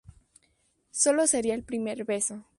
[0.89, 2.43] Sólo sería el primer paso.